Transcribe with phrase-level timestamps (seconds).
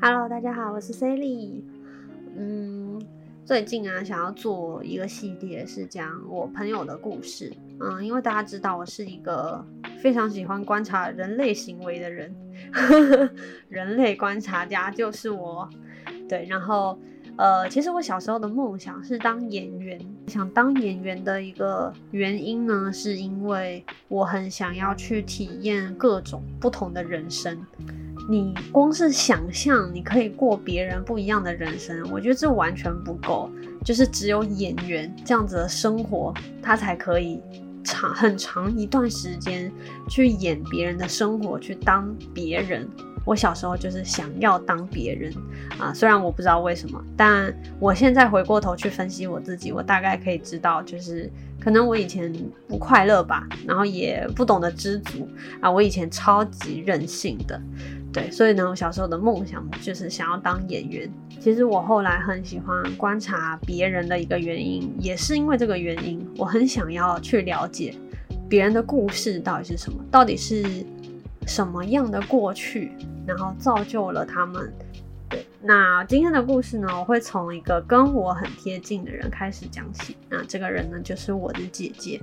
[0.00, 1.62] Hello，大家好，我是 Sally。
[2.36, 3.00] 嗯，
[3.44, 7.52] 最近啊，想要做一个系列，是讲我朋友的故事。
[7.80, 9.64] 嗯，因为大家知道我是一个
[10.00, 12.34] 非常喜欢观察人类行为的人，
[13.68, 15.68] 人类观察家就是我。
[16.28, 16.98] 对，然后
[17.36, 20.00] 呃，其实我小时候的梦想是当演员。
[20.26, 27.64] 想当演员的一个原因呢，是因为我很想要去体验各种不同的人生。
[28.28, 33.50] 你光是想象你可以过别人不一样的人生，我觉得这完全不够。
[33.84, 37.40] 就是只有演员这样子的生活，他才可以
[37.84, 39.70] 长很长一段时间
[40.08, 42.88] 去演别人的生活，去当别人。
[43.24, 45.32] 我小时候就是想要当别人
[45.80, 51.28] 啊，虽然我不知道为什么，但我现在回过头去分析我自己，我大概可以知道，就是
[51.60, 52.32] 可能我以前
[52.68, 55.28] 不快乐吧，然后也不懂得知足
[55.60, 57.60] 啊，我以前超级任性的。
[58.16, 61.06] 对，所以呢，我小时候的梦想就是想要当演员。
[61.38, 67.94] 其实我后来很喜欢观察别人的一个原因，也是因为这个原因，我很想要去了解
[68.48, 70.64] 别人的故事到底是什么，到底是
[71.46, 72.90] 什么样的过去，
[73.26, 74.72] 然后造就了他们。
[75.28, 80.16] 对，那今天的故事呢，我会从一个跟我很贴近的人开始讲起。
[80.30, 82.18] 那这个人呢，就是我的姐姐。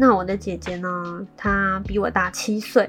[0.00, 2.88] 那我的姐姐呢，她比我大七岁。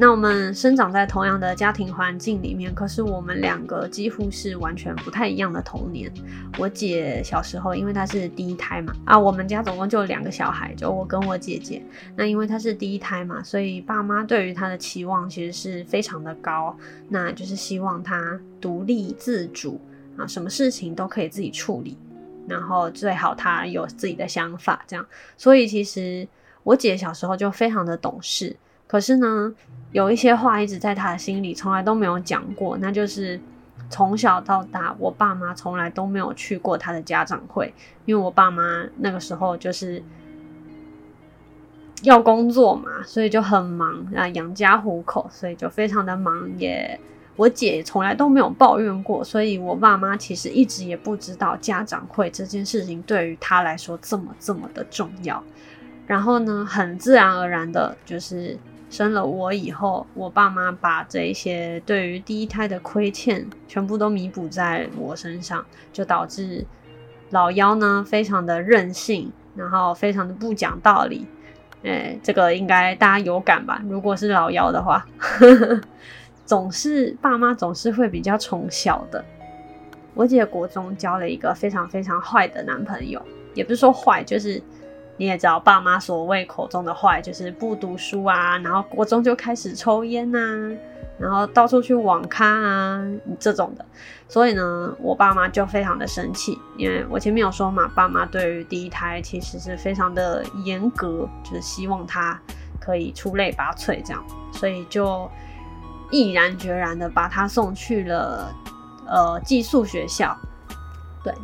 [0.00, 6.08] 那我们生长在同样的家庭环境里面，可是我们两个几乎是完全不太一样的童年。
[6.56, 11.82] 我姐小时候，因为她是第一胎嘛，啊，我们家总共就两个小孩，就我跟我姐姐。
[12.14, 16.76] 那因为她是第一胎嘛，所以爸妈对于她的期望其实是非常的高，
[17.08, 19.80] 那就是希望她独立自主
[20.16, 21.98] 啊，什么事情都可以自己处理，
[22.46, 25.04] 然后最好她有自己的想法，这样。
[25.36, 26.28] 所以其实
[26.62, 28.54] 我姐小时候就非常的懂事。
[28.86, 29.52] 可是呢，
[29.92, 32.76] 有一些话一直在他的心里，从来都没有讲过。
[32.76, 33.40] 那就是
[33.88, 37.72] 从小到大，我爸妈从来都没有去过他的家长会，
[38.04, 40.02] 因为我爸妈那个时候就是
[42.02, 46.46] 要工作嘛，所以就很忙啊，养家糊口，所以就非常的忙。
[46.58, 47.00] 也
[47.36, 55.42] 我姐从来都没有抱怨过，所以我爸妈其实一直也不知道家长会这件事情对于他来说这么这么的重要。
[56.06, 58.58] 然后呢，很自然而然的，就是。
[58.90, 66.64] 生了我以后，我爸妈把这一些对于第一胎的亏欠全部都弥补在我身上，就导致
[67.30, 71.26] 老幺呢非常的任性，然后非常的不讲道理。
[71.84, 73.82] 哎，这个应该大家有感吧？
[73.88, 75.06] 如果是老幺的话，
[76.46, 79.24] 总是爸妈总是会比较宠小的。
[80.14, 83.22] 我姐国中交了一个非常非常坏的男朋友，
[83.54, 84.62] 也不是说坏，就是。
[85.18, 90.38] 你也知道，爸妈所谓口中的坏，就是不读书啊，然后国中就开始抽烟呐，
[91.18, 93.04] 然后到处去网咖啊
[93.38, 93.84] 这种的。
[94.28, 102.40] 所以呢，我爸妈就非常的生气，因为我前面有说嘛，爸妈对于第一胎其实是非常的严格，就是希望他
[102.80, 105.28] 可以出类拔萃这样，所以就
[106.12, 108.54] 毅然决然的把他送去了
[109.06, 110.38] 呃寄宿学校。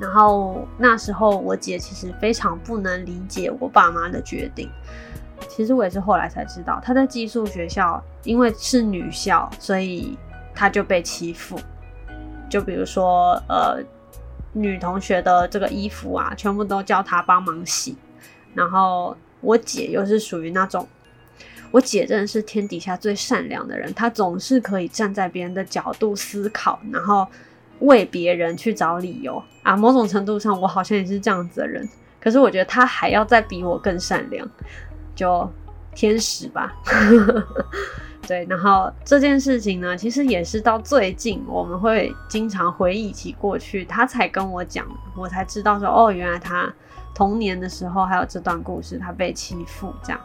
[0.00, 4.70] 然后那时候我姐其实非常不能理解我爸妈的决定。
[5.48, 10.16] 其实我也是后来才知道，她在寄宿学校，因为是女校，所以
[10.54, 11.58] 她就被欺负。
[12.48, 13.82] 就比如说，呃，
[14.52, 17.96] 女同学的这个衣服啊，全部都叫她帮忙洗。
[18.54, 20.86] 然后我姐又是属于那种，
[21.70, 27.26] 我姐真的是天底下最善良的人，她总是可以站在别人的角度思考，然后。
[27.80, 31.88] 为别人去找理由啊，某种程度上，我好像也是这样子的人。
[32.20, 34.48] 可是我觉得他还要再比我更善良，
[35.14, 35.46] 就
[35.94, 36.72] 天使吧。
[38.26, 46.72] 对，然后这件事情呢，其实也是到最近，我们会经常回忆起过去，他才跟我讲，我才知道说，哦，原来他
[47.14, 50.18] 童年的时候还有这段故事，他被欺负这样。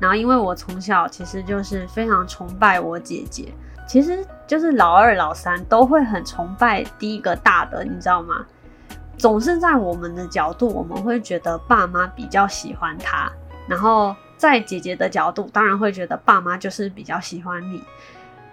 [0.00, 3.54] 然后因为我从小其实就是非常崇拜我姐姐。
[3.86, 8.44] 其实就是老二、老三都会很崇拜第一个大的，你知道吗？
[9.16, 13.30] 总是在我们的角度，我们会觉得爸妈比较喜欢他，
[13.68, 17.82] 然后在姐姐的角度，当然会觉得爸妈就是比较喜欢你。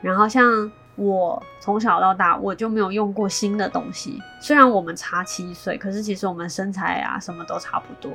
[0.02, 8.12] 然后像我从小到大，我就没有用过新的东西，虽然我们差七岁，可是其实我们身材啊什么都差不多，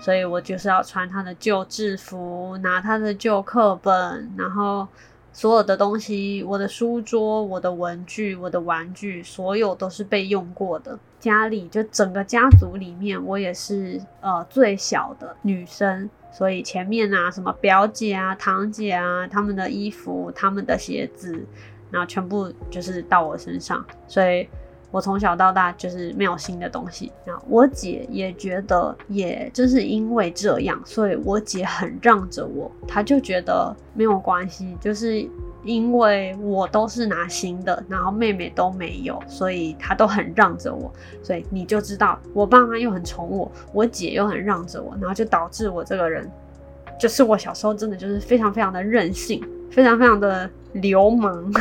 [0.00, 4.88] 所以我就是要穿他的旧制服，拿他的旧课本，然后。
[5.34, 10.98] 所有的东西，我的书桌、我的文具、我的玩具，所有都是被用过的。
[11.18, 21.44] 家里就整个家族里面，我也是呃最小的女生，所以前面啊，什么表姐啊、堂姐啊，他们的衣服、他们的鞋子，
[21.90, 24.48] 然后全部就是到我身上，所以。
[24.94, 27.10] 我从小到大就是没有新的东西。
[27.26, 32.70] 那我姐也觉得，也就是因为这样，所以我姐很让着我。
[32.86, 35.28] 她就觉得没有关系，就是
[35.64, 40.92] 因为我都是拿新的，然后妹妹都没有，所以她都很让着我。
[41.24, 46.30] 所以你就知道，我爸妈又很宠我，我姐又很让着我，然后就导致我这个人，
[47.00, 51.52] 就是我小时候真的就是非常非常的任性，非常非常的流氓。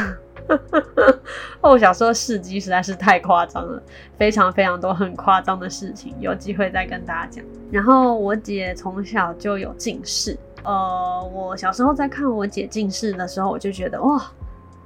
[1.62, 3.82] 我小时候事迹实在是太夸张了，
[4.18, 7.44] 非常非常多很夸张的事情，有机会再跟大家讲。
[7.72, 14.22] 然后我姐从小就有近视，呃，我小时候在看我姐近视的时候，我就觉得哇，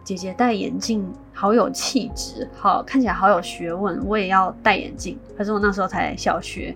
[0.04, 5.19] 姐姐戴眼镜好有气质，好看起来好有学问，我也要戴眼镜。
[5.38, 6.75] 可是我那时候才小学，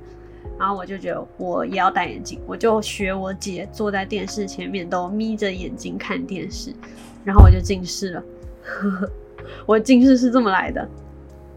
[0.57, 6.73] 然后我就觉得我也要戴眼镜，我就学我姐坐在电视前面都眯着眼睛看电视，
[7.23, 8.23] 然后我就近视了。
[9.65, 10.87] 我近视是这么来的，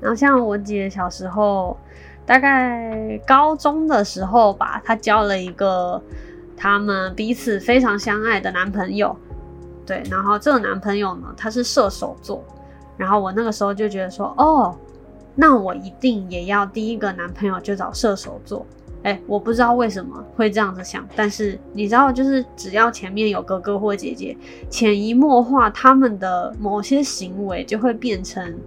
[0.00, 1.76] 然后像我姐小时候，
[2.26, 6.00] 大概高中的时候吧，她交了一个
[6.56, 9.16] 他们彼此非常相爱的男朋友，
[9.86, 12.42] 对，然后这个男朋友呢，他是射手座，
[12.96, 14.76] 然后我那个时候就觉得说，哦，
[15.34, 18.64] 那我一定也要第一个男朋友就找射手座。
[19.04, 24.34] 哎，我不知道为什么会这样子想，但是你知道，就是只要前面有哥哥或姐姐，
[24.70, 28.58] 潜移默化，他们的某些行为就会变成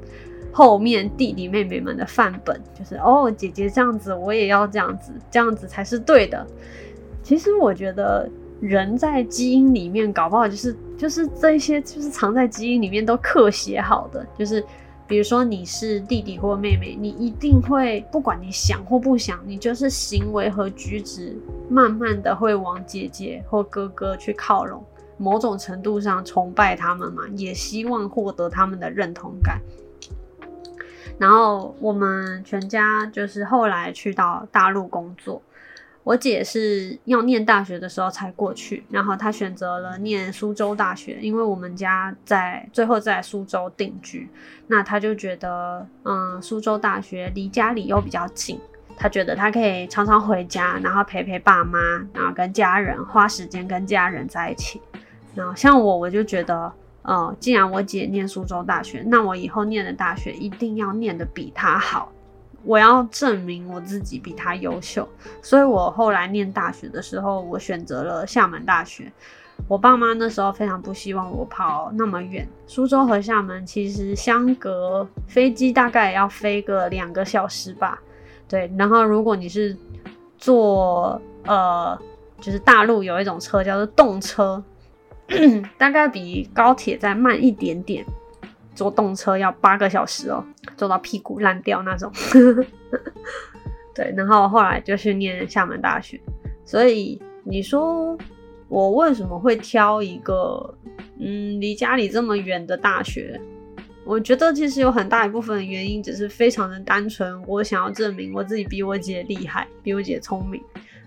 [0.52, 6.46] 后面弟弟妹妹们的范本，就是哦，姐姐这样子，我也要这样子，这样子才是对的。
[7.24, 8.30] 其实我觉得
[8.62, 14.64] 人在基因里面，搞不好就是就是这些，就是藏在基因里面都刻写好的，就是。
[15.08, 21.34] 比如说你是弟弟或妹妹，你一定会不管你想或不想，你就是行为和举止
[21.70, 24.84] 慢慢的会往姐姐或哥哥去靠拢，
[25.18, 29.62] 某种程度上崇拜他们嘛，也希望获得他们的认同感。
[31.18, 35.42] 然后我们全家就是后来去到大陆工作。
[36.08, 44.30] 我姐是要念大学的时候才过去，然后她选择了念苏州大学，因为我们家在最后在苏州定居，
[44.68, 48.58] 那她就觉得，嗯，苏州大学离家里又比较近，
[48.96, 51.78] 她觉得她可以常常回家，然后陪陪爸妈，
[52.14, 54.82] 然后跟家人花时间跟家人在一起。
[55.36, 56.72] 然后像我，我就觉得，
[57.02, 62.14] 呃，既然我姐念苏州大学，那我以后念的大学一定要念的比她好。
[62.68, 65.08] 我要证明我自己比他优秀，
[65.42, 69.10] 所以我后来念大学的时候，我选择了厦门大学。
[69.68, 78.00] 我爸妈那时候非常不希望我跑那么远，苏州和厦门其实相隔飞机大概要飞个两个小时吧。
[78.48, 79.76] 对，然后如果你是
[80.38, 81.98] 坐呃，
[82.40, 84.62] 就是大陆有一种车叫做动车，
[85.78, 88.06] 大概比高铁再慢一点点。
[88.78, 90.46] 坐动车要八个小时哦，
[90.78, 92.12] 坐到屁股烂掉那种。
[93.96, 96.22] 对，然后后来就去念厦门大学。
[96.64, 98.16] 所以你说
[98.68, 100.78] 我为什么会挑一个
[101.18, 103.42] 嗯离家里这么远的大学？
[104.06, 110.62] 我觉得其实有很大一部分原因只是非常的单纯，我想要证明我自己比我姐厉害，比我姐聪明，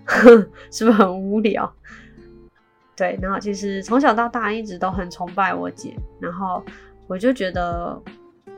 [0.69, 1.73] 是不是很无聊？
[2.97, 6.61] 对，然后其实从小到大一直都很崇拜我姐，然后。
[7.11, 8.01] 我就觉得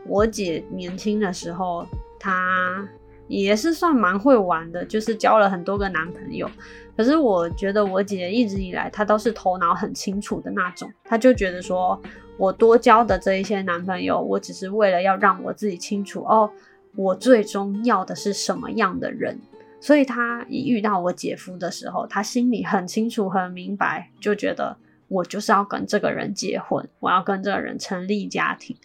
[0.05, 1.83] 我姐年轻的时候，
[2.19, 2.87] 她
[3.27, 6.47] 也是算蛮会玩的，就是交了很多个男朋友。
[6.95, 10.87] 可是我觉得我姐一直以来，她都是头脑很清楚的那种。
[11.03, 11.99] 她就觉得说，
[12.37, 16.47] 我多交的这一些男朋友，我只是为了要让我自己清楚哦，
[16.95, 19.35] 我最终要的是什么样的人。
[19.81, 24.77] 所以她一遇到我姐夫的时候，她心里很清楚、很明白，就觉得。
[25.13, 28.75] 我就是要跟这个人结婚，我要跟这个人成立家庭。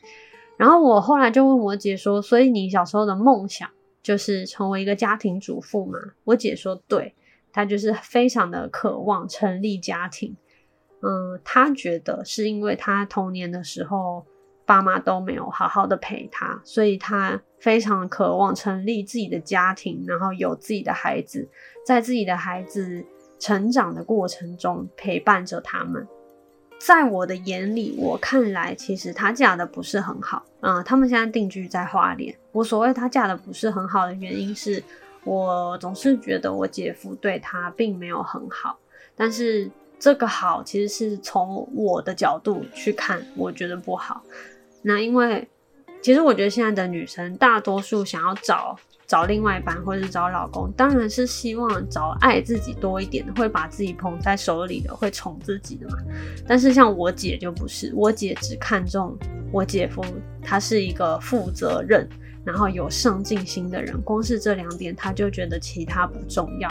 [0.59, 3.71] 然后我后来就问我姐说：“所以你小时候的梦想
[4.03, 7.15] 就是成为一个家庭主妇吗？”我姐说：“对，
[7.53, 10.37] 她就是非常的渴望成立家庭。
[11.01, 14.27] 嗯，她觉得是因为她童年的时候
[14.67, 21.49] 爸妈都没有好好的陪她，所以她非常渴望成立自己的家庭，然后有自己的孩子，
[21.87, 23.07] 在自己的孩子
[23.39, 26.07] 成长的过程中陪伴着他们。”
[26.79, 30.45] 在我的眼里，我看来其实她嫁的不是很好。
[30.61, 32.35] 嗯，他们现在定居在花莲。
[32.53, 34.83] 我所谓她嫁的不是很好的原因是，
[35.25, 38.79] 我总是觉得我姐夫对她并没有很好。
[39.17, 44.23] 但是这个好其实是从我的角度去看，我觉得不好。
[44.83, 45.47] 那因为
[46.01, 55.97] 其实我觉得现在的女生大多数想要找找另外一半或者是找老公，当然是希望找爱自己多一点的，会把自己捧在手里的，会宠自己的嘛。
[56.47, 59.17] 但是像我姐就不是，我姐只看重
[59.51, 60.05] 我姐夫，
[60.43, 62.07] 他是一个负责任，
[62.45, 66.71] 然后有上进心的人，光是这两点，她就觉得其他不重要。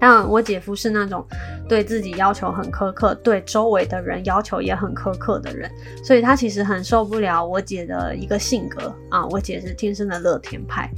[0.00, 1.26] 但我姐夫是那种
[1.68, 5.70] 对自己要求很苛刻，对周围的人要求也很苛刻的人，
[6.04, 9.26] 所以他其实很受不了我姐的一个性格啊。
[9.26, 10.90] 我姐是天生的乐天派，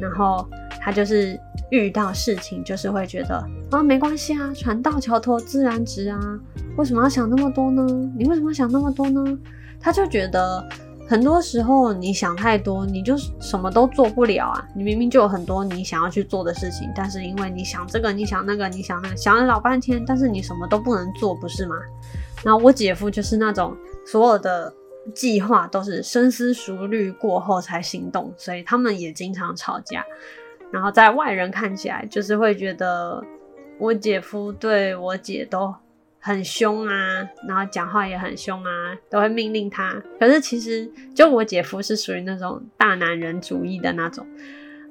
[0.00, 0.48] 然后
[0.80, 1.38] 他就是
[1.70, 3.36] 遇到事情就是会觉得
[3.70, 6.18] 啊没关系啊，船到桥头自然直啊，
[6.76, 7.84] 为什么要想那么多呢？
[8.16, 9.38] 你为什么要想那么多呢？
[9.80, 10.66] 他就觉得。
[11.08, 14.68] 很多时候你想太多，你就什么都做不了啊！
[14.74, 21.76] 你明明就有很多你想要去做的事情，但是因为你想这个，你想那个，你想那个，想了老半天，但是你什么都不能做，不是吗？
[22.42, 24.72] 然后我姐夫就是那种所有的
[25.14, 30.04] 计划都是深思熟虑过后才行动，所以他们也经常吵架。
[30.72, 33.22] 然后在外人看起来，就是会觉得
[33.78, 35.72] 我姐夫对我姐都。
[36.26, 40.02] 很凶啊，然后讲话也很凶啊，都会命令他。
[40.18, 44.26] 可是其实，就我姐夫是属于那种大男人主义的那种。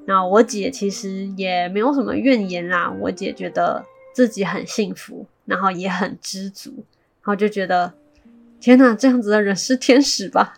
[0.05, 7.91] 然后我姐其实也没有什么怨言啦，我姐觉得自己很幸福，然后也很知足，然后就觉得
[8.61, 10.53] 天哪，这样子的人是天使吧？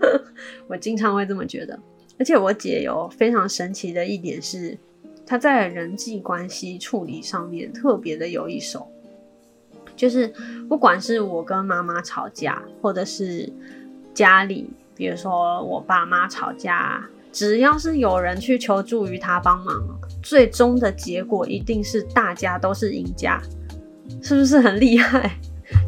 [0.66, 1.78] 我经常会这么觉得。
[2.18, 4.78] 而且我姐有非常神奇的一点是，
[5.26, 8.90] 她在人际关系处理上面特别的有一手。
[9.96, 10.30] 就是
[10.68, 13.50] 不管是我跟妈妈吵架，或者是
[14.12, 19.74] 家里，比如说我爸妈吵架，只要是有人去求助于他帮忙，
[20.22, 23.40] 最终的结果一定是大家都是赢家，
[24.22, 25.38] 是不是很厉害？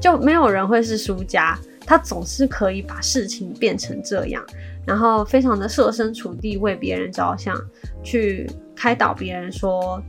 [0.01, 4.45] 就没有人会是输家，他总是可以把事情变成这样，
[4.87, 7.55] 然后非常的设身处地为别人着想，
[8.03, 10.03] 去开导别人说。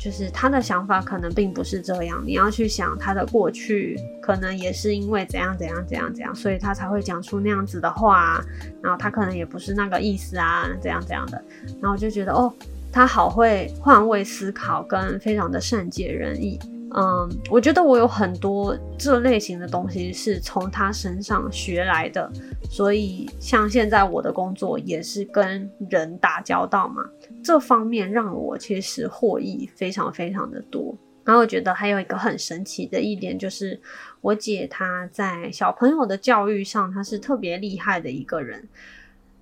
[0.00, 8.44] 就是他的想法可能并不是这样，你要去想他的过去，可能也是因为怎样怎样怎样怎样，所以他才会讲出那样子的话。
[8.82, 11.42] 然后他可能也不是那个意思啊，怎样怎样的。
[11.80, 12.52] 然后就觉得哦，
[12.92, 16.58] 他好会换位思考，跟非常的善解人意。
[16.96, 22.30] 嗯，我觉得我有很多这类型的东西是从他身上学来的。
[22.70, 27.02] 所以像现在我的工作也是跟人打交道嘛。
[27.42, 33.78] 这方面让我其实获益非常非常的多，然后我觉得还有一个很神奇的一点就是，
[34.20, 38.66] 我姐她在小朋友的教育上，她是特别厉害的一个人。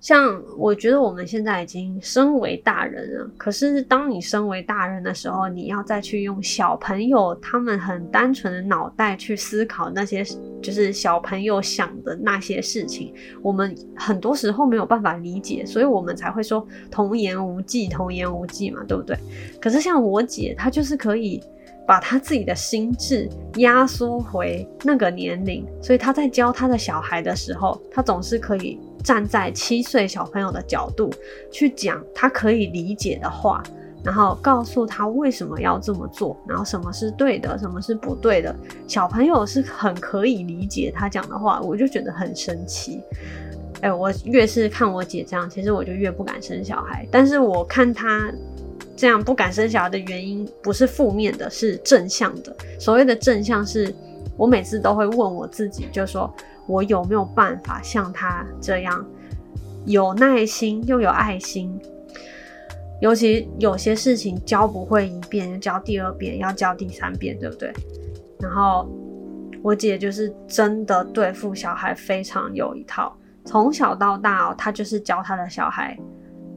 [0.03, 10.21] 像我觉得我们现在已经身为大人了，可是当你身为大人的时候，你要再去用小朋友他们很单纯的脑袋去思考那些
[10.61, 19.17] 就是小朋友想的那些事情，我们很多时候没有办法理解，所以我们才会说童言无忌，童言无忌嘛，对不对？
[19.61, 21.41] 可是像我姐，她就是可以
[21.87, 28.77] 把她自己的心智压缩回那个年龄，所以她在教她的小孩的时候，她总是可以。
[29.03, 31.11] 站在七岁小朋友的角度
[31.51, 33.61] 去讲他可以理解的话，
[34.01, 38.55] 然后告诉他为什么要这么做，然后什么是对的，什么是不对的。
[38.87, 43.01] 小朋友是很可以理解他讲的话，我就觉得很神奇。
[43.81, 47.05] 哎，我越是看我姐这样，其实我就越不敢生小孩。
[47.11, 48.31] 但是我看她
[48.95, 52.55] 这样不敢生小孩的原因，不是负面的，是正向的。
[52.79, 53.93] 所谓的正向，是
[54.37, 56.33] 我每次都会问我自己，就说。
[56.67, 59.05] 我有没有办法像他这样
[59.85, 61.79] 有耐心又有爱心？
[63.01, 67.73] 尤其有些事情教不会一遍，教第二遍，要教第三遍，对不对？
[68.39, 68.89] 然后
[69.61, 75.99] 我姐就是真的对付小孩非常有一套，从小到大哦，她就是教她的小孩，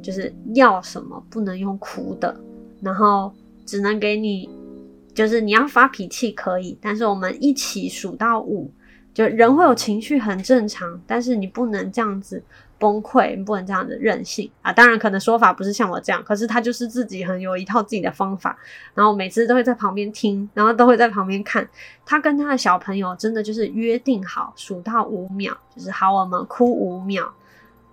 [0.01, 2.39] 就是要什么不能用哭的，
[2.81, 3.33] 然后
[3.65, 4.49] 只能给你，
[5.15, 8.71] 就是你要发脾气可以，但是我们一起数到五。
[9.17, 12.43] 就人会有情绪很正常，但是你不能这样子
[12.79, 14.71] 崩溃，你不能这样子任性啊！
[14.71, 18.55] 当然，可能说法不是像我这样，可是他就是自己很有一套自己的方法，
[18.93, 21.67] 然后每次都会在旁边听，然后都会在旁边看。
[22.05, 27.33] 他跟他的小朋友真的就是约定好，数到五秒，就是好，我们哭五秒，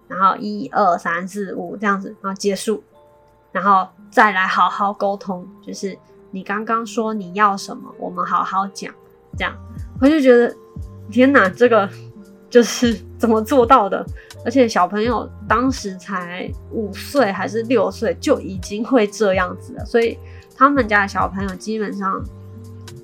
[0.10, 2.84] 然后一二三四五这样子，然后结束，
[3.53, 5.98] 然后再来好好沟通，就是
[6.32, 8.94] 你刚刚说你要什么，我们好好讲，
[9.38, 9.56] 这样
[10.01, 10.53] 我就觉得。
[11.12, 11.89] 天哪，这个
[12.50, 14.05] 就是怎么做到的？
[14.45, 19.86] 而且小朋友当时才五岁还是六岁，就已经会这样子了。
[19.86, 20.17] 所以
[20.55, 22.22] 他们家的小朋友基本上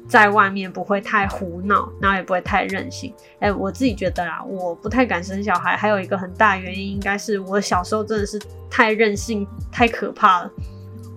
[0.07, 3.13] 在外面不会太胡闹，然后也不会太任性。
[3.39, 8.37] 哎，我自己觉得啦，我不太敢生小孩，还有一个很大原因，应该是我小时候真的是
[8.69, 10.51] 太任性，太可怕了。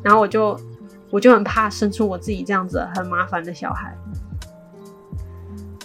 [0.05, 0.57] 然后我就
[1.11, 3.93] 我就很怕生出我自己这样子很麻烦的小孩。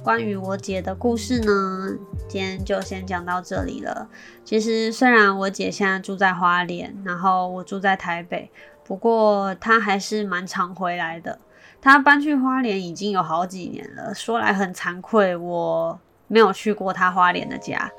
[0.03, 1.97] 关于我姐的故事呢，
[2.29, 4.07] 今天就先讲到这里了。
[4.45, 8.49] 其实虽然我姐现在住在花莲，然后我住在台北，
[8.85, 11.39] 不过她还是蛮常回来的。
[11.81, 17.91] 她搬去花莲已经有好几年了，说来很惭愧，我没有去过她花莲的家。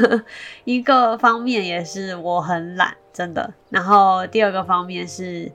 [0.64, 3.54] 一个方面也是我很懒，真的。
[3.70, 5.50] 然后第二个方面是。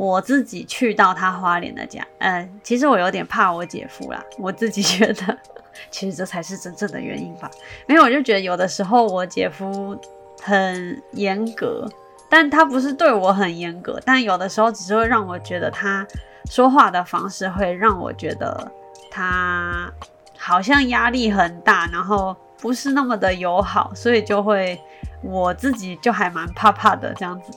[0.00, 4.24] 我自己去到他花莲的家，呃，其实我有点怕我姐夫啦。
[4.38, 5.38] 我自己觉得，
[5.92, 7.50] 其实这才是真正的原因吧。
[7.86, 9.94] 因为我就觉得有的时候我姐夫
[10.40, 11.86] 很严格，
[12.30, 16.06] 但他不是对我很严格，但有的时候只是会让我觉得他
[16.46, 18.72] 说话的方式会让我觉得
[19.10, 19.92] 他
[20.38, 24.80] 好像压力很大，然后不是那么的友好，所以就会
[25.22, 27.52] 我自己就还蛮怕怕的这样子，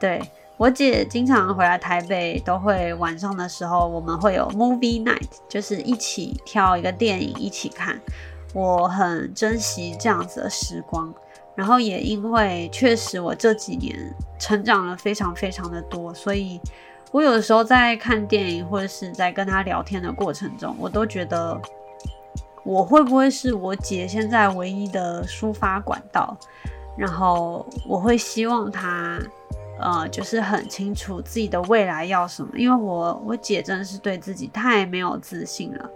[0.00, 0.20] 对。
[0.58, 8.00] 我姐经常回来台北，都会晚上的时候，我们会有 movie night，就是一起挑一个电影一起看。
[8.54, 11.12] 我很珍惜这样子的时光，
[11.56, 16.60] 然后也因为确实我这几年成长了非常非常的多，所以
[17.10, 21.60] 我有的时候在看电影或者是在跟她聊天的过程中，我都觉得
[22.62, 26.36] 我会不会是我姐现在唯一的抒发管道，
[26.96, 29.18] 然后我会希望她。
[29.82, 35.90] 呃，就是很清楚自己的未来要什么，因为我我姐真的是对自己太没有自信了。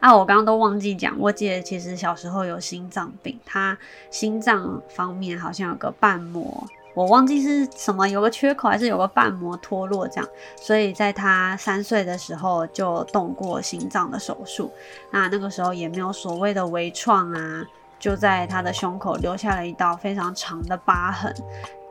[0.00, 3.76] 啊，我刚刚都忘记讲，我姐其实小时候有心脏病，她
[4.10, 14.70] 心脏方面好像有个瓣膜，我忘记是什么，有个缺口还是有个瓣膜脱落这样，所以在她三岁的时候就动过心脏的手术，
[15.10, 17.64] 那那个时候也没有所谓的微创啊，
[17.98, 21.34] 就在她的胸口留下了一道非常长的疤痕。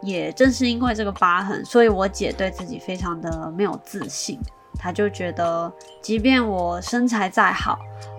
[0.01, 4.39] 也正是因为这个疤痕，所以我姐对自己非常的没有自信。
[4.77, 7.77] 她就觉得，即便我身材再好，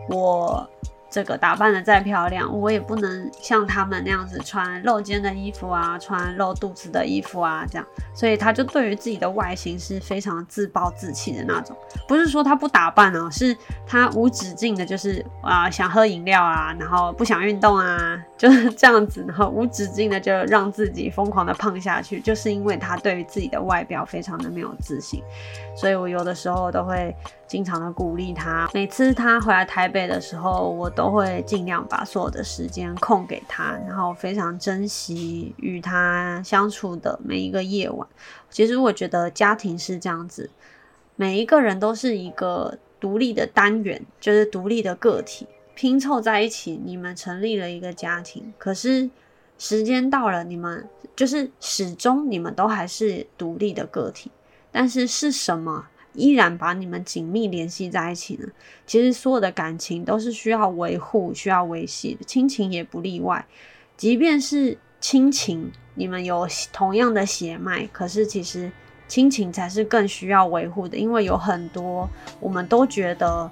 [0.08, 0.68] 我。
[1.10, 7.86] 这个打扮的再漂亮，我也不能像他们那样子穿露肩的衣服啊，穿露肚子的衣服啊，这样。
[8.14, 11.74] 所以她就对于自己的外形是非常自暴自弃的那种。
[12.06, 25.22] 不是说她不打扮啊，是她无止境的，就是啊想喝饮料啊，然后不想运动啊，就是这样子，然后无止境的就让自己疯狂的胖下去，就是因为他对于自己的外表非常的没有自信。
[25.76, 27.14] 所以我有的时候都会。
[27.48, 38.06] 经常的鼓励他，每次他回来台北的时候，我都会尽量把所有的时间空给他，然后非常珍惜与他相处的每一个夜晚。
[38.50, 40.50] 其实我觉得家庭是这样子，
[41.16, 45.46] 每一个人都是一个独立的单元，就是独立的个体
[45.78, 48.52] 拼凑在一起，你们成立了一个家庭。
[48.58, 49.08] 可是
[49.58, 54.28] 时间到了，你们就是始终你们都还是独立的个体，
[54.72, 55.86] 但是是什么？
[56.14, 58.48] 依然把你们紧密联系在一起呢。
[58.88, 63.46] 其实所有的感情都是需要维护、需要维系的，亲情也不例外。
[63.96, 68.68] 即便是亲情，你们有同样的血脉，可是其实
[69.06, 72.08] 亲情才是更需要维护的，因为有很多
[72.40, 73.48] 我们都觉得，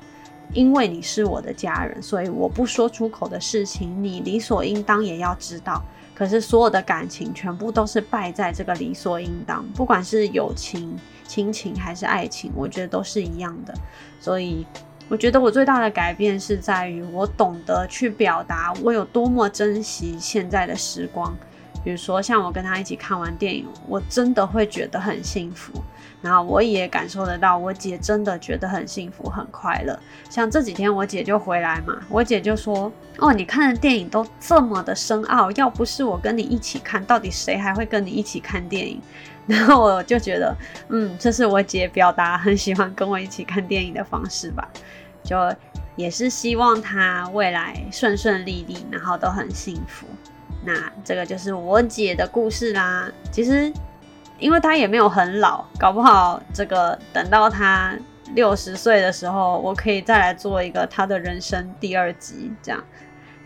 [0.53, 5.83] 因为你是我的家人，所以我不说出口的事情，你理所应当也要知道。
[6.15, 10.99] 可是所有的感情全部都是败在这个理所应当，不管是友情。
[11.29, 13.75] 亲情还是爱情，我觉得都是一样的。
[14.21, 14.65] 所以，
[15.09, 21.37] 我觉得我最大的改变是在于我懂得去表达我有多么珍惜现在的时光。
[21.87, 25.73] 比如说，像我跟他一起看完电影，我真的会觉得很幸福。
[26.21, 29.97] 然后我也感受得到，我姐真的觉得很幸福、很快乐。
[30.29, 39.01] 像这几天我姐就回来嘛，我姐就说：“哦，你看的电影都这么的深奥，要不是我跟你一起看，到底谁还会跟你一起看电影？”
[39.47, 40.57] 然后我就觉得，
[40.89, 44.69] 嗯，这是我姐表达很喜欢跟我一起看电影的方式吧，
[45.23, 45.37] 就
[45.95, 50.05] 也是希望她未来顺顺利利，然后都很幸福。
[50.67, 53.11] 那这个就是我姐的故事啦。
[53.31, 53.73] 其实，
[54.39, 57.97] 因为她也没有很老，搞不好这个等到她
[58.35, 62.85] 六十岁的时候，我可以再来做一个她的人生第二集这样。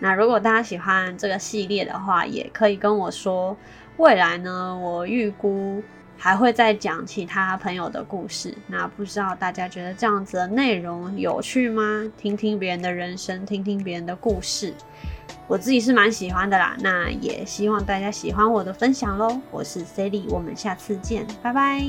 [0.01, 3.57] 那如果大家喜欢这个系列的话，也可以跟我说。
[3.97, 5.83] 未来呢，我预估
[6.17, 8.55] 还会再讲其他朋友的故事。
[8.67, 12.11] 那不知道大家觉得这样子的内容有趣吗？
[12.17, 14.73] 听听别人的人生，听听别人的故事，
[15.51, 16.77] 我自己是蛮喜欢的啦。
[16.79, 19.41] 那也希望大家喜欢我的分享喽。
[19.51, 21.85] 我是 Sally，我们下次见，拜拜。